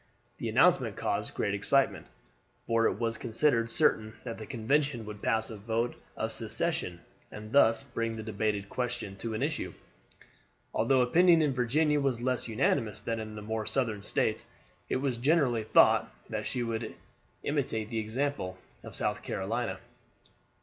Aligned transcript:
The 0.39 0.49
announcement 0.49 0.95
caused 0.95 1.35
great 1.35 1.53
excitement, 1.53 2.07
for 2.65 2.87
it 2.87 2.93
was 2.97 3.19
considered 3.19 3.69
certain 3.69 4.15
that 4.23 4.39
the 4.39 4.47
convention 4.47 5.05
would 5.05 5.21
pass 5.21 5.51
a 5.51 5.57
vote 5.57 5.95
of 6.17 6.31
secession, 6.31 7.01
and 7.31 7.51
thus 7.51 7.83
bring 7.83 8.15
the 8.15 8.23
debated 8.23 8.67
question 8.67 9.15
to 9.17 9.35
an 9.35 9.43
issue. 9.43 9.75
Although 10.73 11.01
opinion 11.01 11.43
in 11.43 11.53
Virginia 11.53 12.01
was 12.01 12.19
less 12.19 12.47
unanimous 12.47 12.99
than 12.99 13.19
in 13.19 13.35
the 13.35 13.43
more 13.43 13.67
southern 13.67 14.01
States, 14.01 14.47
it 14.89 14.95
was 14.95 15.17
generally 15.19 15.65
thought 15.65 16.11
that 16.31 16.47
she 16.47 16.63
would 16.63 16.95
imitate 17.43 17.91
the 17.91 17.99
example 17.99 18.57
of 18.83 18.95
South 18.95 19.21
Carolina. 19.21 19.77